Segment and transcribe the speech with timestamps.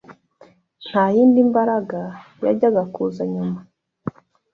[0.89, 2.01] nta yindi mbaraga
[2.45, 3.57] yajyaga kuza nyuma